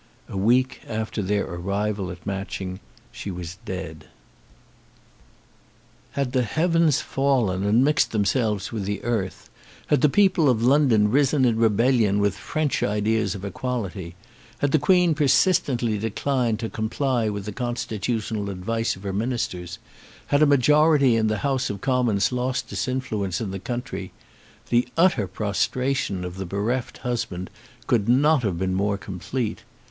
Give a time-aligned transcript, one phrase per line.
[0.27, 2.79] A week after their arrival at Matching
[3.11, 4.05] she was dead.
[6.13, 9.51] Had the heavens fallen and mixed themselves with the earth,
[9.85, 14.15] had the people of London risen in rebellion with French ideas of equality,
[14.57, 19.77] had the Queen persistently declined to comply with the constitutional advice of her ministers,
[20.33, 24.11] had a majority in the House of Commons lost its influence in the country,
[24.69, 27.51] the utter prostration of the bereft husband
[27.85, 29.59] could not have been more complete.